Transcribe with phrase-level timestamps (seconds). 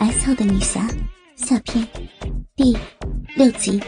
[0.00, 0.88] S 号的女侠
[1.36, 1.86] 下篇
[2.56, 2.74] 第
[3.36, 3.78] 六集。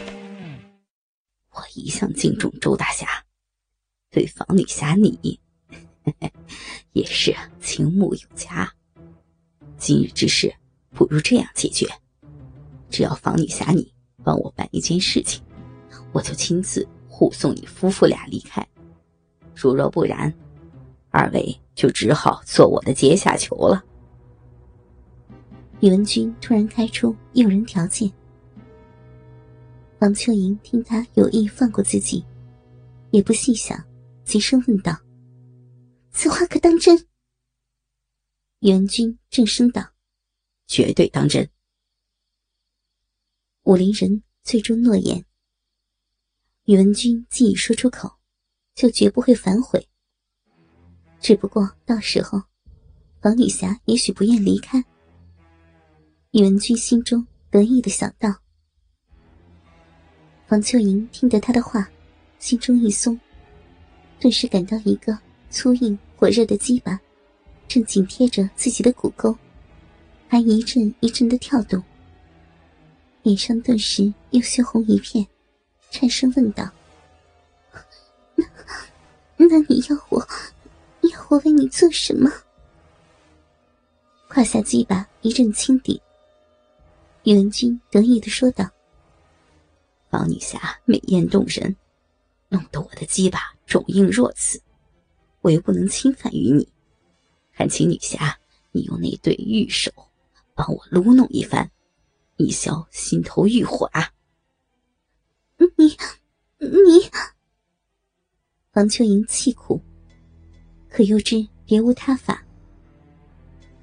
[1.49, 3.07] 我一向敬重周大侠，
[4.11, 5.39] 对房女侠你
[6.93, 8.71] 也是倾慕有加。
[9.75, 10.53] 今日之事，
[10.91, 11.87] 不如这样解决：
[12.91, 13.91] 只要房女侠你
[14.23, 15.43] 帮我办一件事情，
[16.11, 18.63] 我就亲自护送你夫妇俩离开。
[19.55, 20.31] 如若不然，
[21.09, 23.83] 二位就只好做我的阶下囚了。
[25.83, 28.09] 宇文君突然开出诱人条件，
[29.99, 32.23] 王秋莹听他有意放过自己，
[33.11, 33.85] 也不细想，
[34.23, 34.97] 急声问道
[36.09, 36.97] ：“此话可当真？”
[38.63, 39.91] 宇文君正声道
[40.67, 41.49] ：“绝对当真。”
[43.63, 45.25] 武林人最终诺言。
[46.63, 48.09] 宇文君既已说出口，
[48.73, 49.85] 就绝不会反悔。
[51.19, 52.41] 只不过到时候，
[53.23, 54.81] 王女侠也许不愿离开。
[56.33, 58.33] 宇文君心中得意的想到。
[60.49, 61.87] 王秋莹听得他的话，
[62.39, 63.19] 心中一松，
[64.19, 65.15] 顿时感到一个
[65.51, 66.99] 粗硬火热的鸡巴
[67.67, 69.37] 正紧贴着自己的骨沟，
[70.27, 71.83] 还一阵一阵的跳动，
[73.21, 75.23] 脸上顿时又血红一片，
[75.91, 76.67] 颤声问道
[79.37, 80.27] ：“那那你要我，
[81.01, 82.27] 要我为你做什么？”
[84.29, 86.01] 胯下鸡巴一阵轻顶。
[87.23, 88.69] 宇文君得意的说道
[90.11, 91.75] ：“方女侠美艳动人，
[92.49, 94.61] 弄得我的鸡巴肿硬若此，
[95.41, 96.67] 我又不能侵犯于你，
[97.49, 98.37] 还请女侠
[98.71, 99.89] 你用那对玉手
[100.53, 101.71] 帮我撸弄一番，
[102.35, 104.11] 以消心头欲火啊！”
[105.77, 105.95] 你，
[106.59, 107.09] 你，
[108.73, 109.81] 王秋莹气苦，
[110.89, 112.43] 可又知别无他法，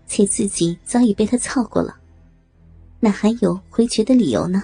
[0.06, 1.99] 且自己早已被他操过了。
[3.00, 4.62] 哪还有回绝的理由呢？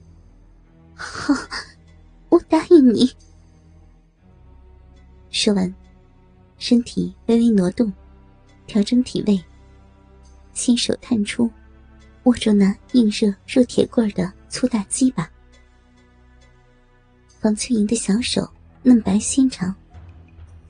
[0.94, 1.34] 好，
[2.30, 3.10] 我答应你。
[5.30, 5.72] 说完，
[6.58, 7.92] 身体微微挪动，
[8.66, 9.42] 调整体位，
[10.54, 11.50] 亲手探出，
[12.24, 15.30] 握住那硬热若铁棍的粗大鸡巴。
[17.38, 18.50] 房翠莹的小手
[18.82, 19.74] 嫩白纤长，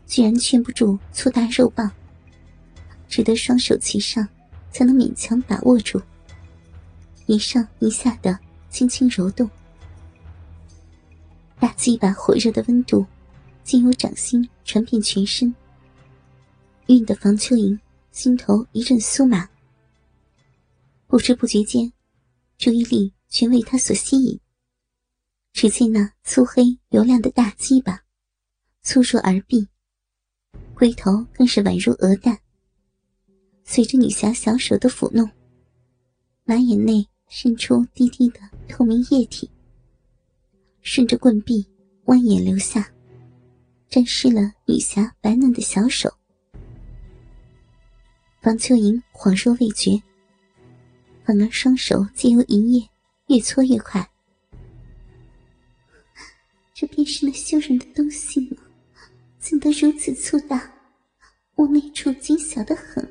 [0.06, 1.90] 居然劝不住粗大肉棒，
[3.08, 4.28] 只得双手齐上，
[4.72, 6.00] 才能勉强把握住。
[7.30, 8.36] 一上一下的
[8.70, 9.48] 轻轻揉动，
[11.60, 13.06] 大鸡巴火热的温度，
[13.62, 15.54] 经由掌心传遍全身，
[16.88, 17.78] 晕得房秋莹
[18.10, 19.48] 心头一阵酥麻。
[21.06, 21.92] 不知不觉间，
[22.58, 24.40] 注意力全为他所吸引。
[25.52, 28.02] 只见那粗黑油亮的大鸡巴，
[28.82, 29.68] 粗若耳臂，
[30.74, 32.40] 龟头更是宛如鹅蛋。
[33.62, 35.30] 随着女侠小手的抚弄，
[36.42, 37.06] 马眼内。
[37.30, 39.48] 渗出滴滴的透明液体，
[40.82, 41.64] 顺着棍壁
[42.06, 42.92] 蜿蜒流下，
[43.88, 46.12] 沾湿了女侠白嫩的小手。
[48.42, 50.02] 房秋莹恍若未觉，
[51.24, 52.84] 反而双手借由银液
[53.28, 54.04] 越搓越快。
[56.74, 58.56] 这便是那羞人的东西吗？
[59.38, 60.74] 怎得如此粗大？
[61.54, 63.08] 我那处紧小的很，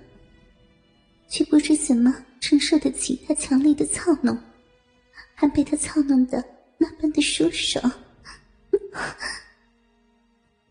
[1.30, 2.14] 却不知怎么。
[2.40, 4.38] 承受得起他强烈的操弄，
[5.36, 6.44] 还被他操弄的
[6.78, 7.92] 那般的舒爽。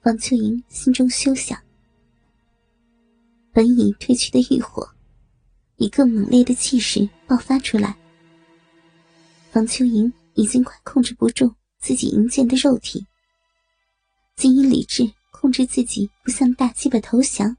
[0.02, 1.60] 王秋莹心中休想，
[3.52, 4.88] 本已褪去的欲火，
[5.76, 7.96] 以更猛烈的气势爆发出来。
[9.52, 13.06] 王秋莹已经快控制不住自己淫贱的肉体，
[14.36, 17.56] 仅以理智控制自己不向大鸡巴投降，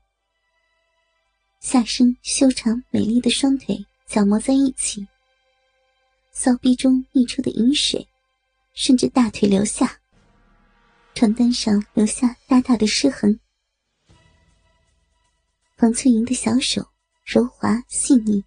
[1.59, 3.85] 下身修长美丽的双腿。
[4.09, 5.07] 角磨在一起，
[6.31, 8.07] 骚逼中溢出的饮水，
[8.73, 9.99] 顺着大腿流下，
[11.13, 13.39] 床单上留下大大的湿痕。
[15.77, 16.83] 房翠莹的小手
[17.23, 18.43] 柔滑细腻，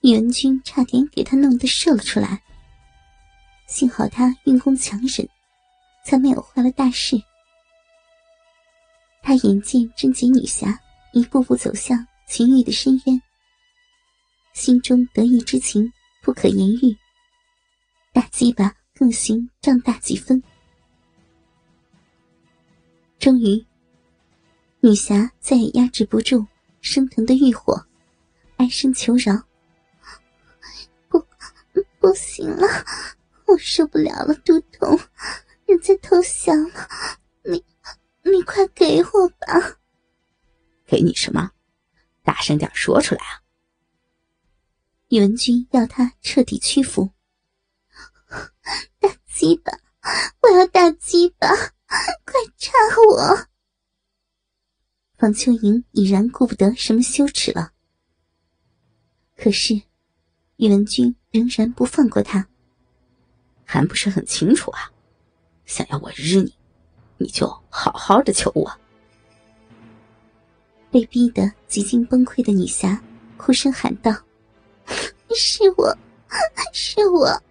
[0.00, 2.42] 宇文君差点给她弄得射了出来。
[3.66, 5.28] 幸好他运功强忍，
[6.06, 7.14] 才没有坏了大事。
[9.22, 10.80] 他眼见贞洁女侠
[11.12, 13.22] 一步步走向情欲的深渊。
[14.60, 15.90] 心中得意之情
[16.20, 16.94] 不可言喻，
[18.12, 20.42] 大鸡巴更行胀大几分。
[23.18, 23.64] 终于，
[24.80, 26.46] 女侠再也压制不住
[26.82, 27.86] 升腾的欲火，
[28.58, 29.32] 哀声求饶
[31.08, 31.26] ：“不，
[31.98, 32.66] 不行了，
[33.46, 35.00] 我受不了了，都统，
[35.64, 36.86] 人家投降了，
[37.44, 37.64] 你，
[38.30, 39.78] 你快给我吧！
[40.84, 41.50] 给你什么？
[42.22, 43.39] 大声点说出来啊！”
[45.10, 47.10] 宇文君要他彻底屈服。
[49.00, 49.72] 大鸡巴，
[50.40, 52.72] 我要大鸡巴，快插
[53.08, 53.48] 我！
[55.18, 57.72] 房秋莹已然顾不得什么羞耻了。
[59.36, 59.74] 可是，
[60.58, 62.46] 宇文君仍然不放过他。
[63.64, 64.92] 还不是很清楚啊！
[65.64, 66.54] 想要我日你，
[67.18, 68.70] 你就好好的求我。
[70.88, 73.02] 被逼得几近崩溃的女侠
[73.36, 74.12] 哭声喊道
[75.34, 75.96] ：“是我，
[76.72, 77.42] 是我，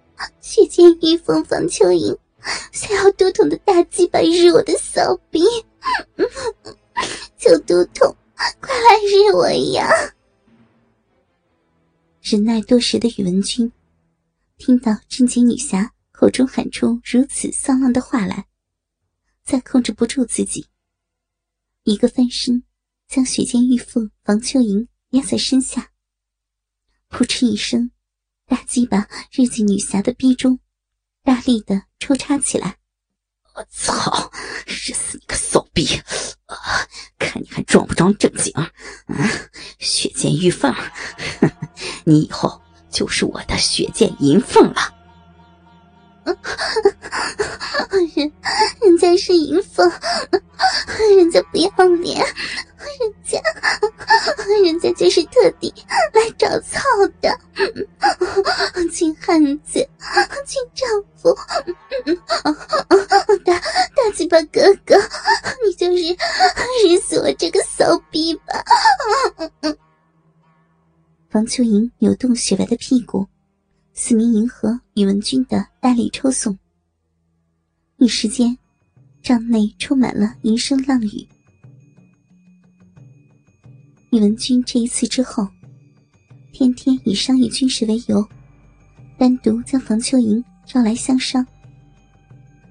[0.41, 2.17] 血溅玉凤房秋莹，
[2.71, 5.41] 想要都统的大鸡巴日我的骚逼，
[7.37, 8.15] 求都统，
[8.59, 9.89] 快来日我呀！”
[12.21, 13.71] 忍耐多时的宇文君，
[14.57, 18.45] 听到贞洁女侠口中喊出如此丧浪的话来，
[19.43, 20.67] 再控制不住自己，
[21.83, 22.63] 一个翻身。
[23.07, 25.88] 将雪见玉凤房秋莹压在身下，
[27.09, 27.89] 扑哧一声，
[28.47, 30.59] 大鸡巴日进女侠的逼中，
[31.23, 32.77] 大力的抽插起来。
[33.55, 34.31] 我操！
[34.67, 35.87] 日死你个骚逼！
[36.45, 36.55] 啊，
[37.17, 38.53] 看你还装不装正经？
[38.53, 38.71] 啊，
[39.79, 40.73] 血溅玉凤，
[42.05, 42.61] 你以后
[42.91, 44.95] 就是我的血溅银凤了。
[48.15, 48.31] 人，
[48.81, 49.91] 人家是银凤，
[51.17, 51.69] 人家不要
[52.01, 52.23] 脸。
[52.97, 53.39] 人家，
[54.63, 55.73] 人家就是特地
[56.13, 56.79] 来找操
[57.21, 57.39] 的，
[58.91, 59.87] 亲汉子，
[60.45, 61.35] 亲丈夫，
[63.45, 64.95] 大大鸡巴哥哥，
[65.65, 66.17] 你就是
[66.87, 68.63] 日死我这个骚逼吧！
[71.29, 73.27] 房秋莹扭动雪白的屁股，
[73.93, 76.57] 四面迎合宇文君的大力抽送，
[77.97, 78.57] 一时间，
[79.21, 81.27] 帐内充满了银声浪语。
[84.11, 85.47] 宇文君这一次之后，
[86.51, 88.27] 天天以商议军事为由，
[89.19, 91.45] 单独将房秋莹招来相商，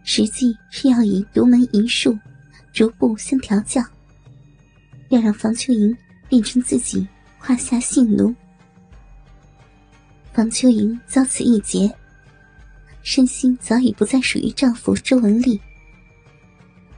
[0.02, 2.18] 实际是要以独门淫术
[2.72, 3.80] 逐步相调教，
[5.10, 5.96] 要让房秋莹
[6.28, 7.06] 变成自己
[7.38, 8.34] 胯下性奴。
[10.32, 11.88] 房秋莹遭此一劫，
[13.04, 15.60] 身心早已不再属于丈夫周文丽，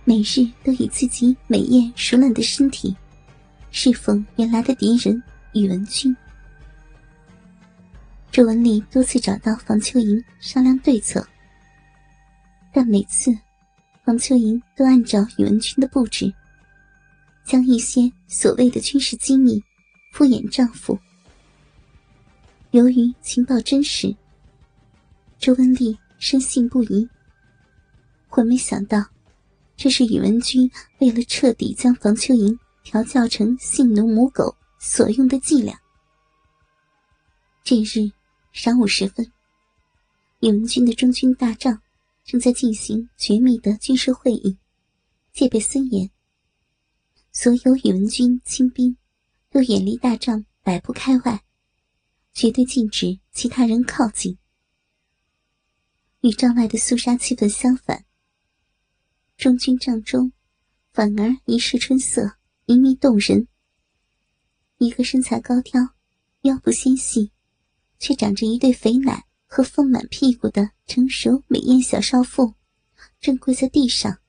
[0.05, 2.97] 每日都以自己美艳熟练的身体。
[3.73, 5.23] 侍奉原来的敌人
[5.53, 6.15] 宇文君，
[8.33, 11.27] 周文丽多次找到房秋莹商量对策，
[12.73, 13.37] 但每次
[14.05, 16.33] 房秋莹都按照宇文君的布置，
[17.45, 19.63] 将一些所谓的军事机密
[20.13, 20.99] 敷衍丈夫。
[22.73, 24.15] 由于情报真实，
[25.39, 27.09] 周文丽深信不疑。
[28.29, 29.05] 可没想到，
[29.77, 32.59] 这是宇文君为了彻底将房秋莹。
[32.83, 35.79] 调教成性奴母狗所用的伎俩。
[37.63, 38.11] 这日
[38.53, 39.31] 晌午时分，
[40.41, 41.81] 宇文军的中军大帐
[42.25, 44.57] 正在进行绝密的军事会议，
[45.33, 46.11] 戒备森严。
[47.33, 48.97] 所有宇文军亲兵
[49.51, 51.45] 都远离大帐百步开外，
[52.33, 54.37] 绝对禁止其他人靠近。
[56.23, 58.05] 与帐外的肃杀气氛相反，
[59.37, 60.33] 中军帐中
[60.93, 62.40] 反而一世春色。
[62.71, 63.49] 迷迷动人，
[64.79, 65.81] 一个身材高挑、
[66.43, 67.33] 腰部纤细，
[67.99, 72.55] 却长着一对肥奶和丰满屁股的成熟美艳小少妇，
[73.21, 74.21] 正跪在地上，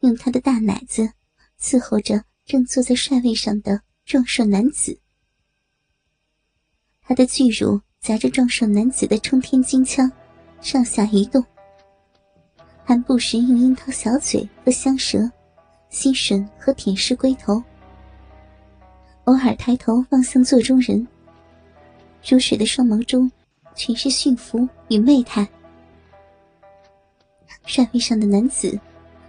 [0.00, 1.10] 用她的大奶子
[1.58, 5.00] 伺候着正坐在帅位上的壮硕男子。
[7.00, 10.12] 她的巨乳夹着壮硕男子的冲天金枪，
[10.60, 11.42] 上下移动，
[12.84, 15.18] 还不时用樱桃小嘴和香舌。
[15.90, 17.62] 吸吮和舔舐龟头，
[19.24, 21.06] 偶尔抬头望向座中人，
[22.26, 23.30] 如水的双眸中
[23.74, 25.48] 全是驯服与媚态。
[27.64, 28.78] 帅位上的男子，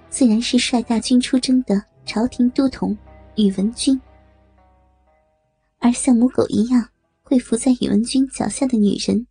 [0.09, 2.97] 自然是率大军出征的朝廷都统
[3.35, 3.99] 宇文君，
[5.79, 6.89] 而像母狗一样
[7.23, 9.25] 跪伏在宇文君脚下的女人，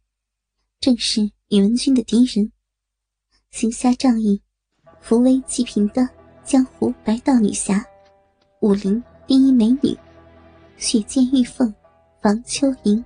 [0.81, 2.51] 正是宇文君的敌人，
[3.51, 4.41] 行侠仗义、
[5.01, 6.09] 扶危济贫的。
[6.49, 7.85] 江湖白道女侠，
[8.61, 9.95] 武林第一美女，
[10.79, 11.71] 雪剑玉凤，
[12.23, 13.05] 房秋莹。